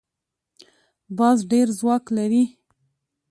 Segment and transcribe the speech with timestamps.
[1.17, 2.43] باز ډېر ځواک لري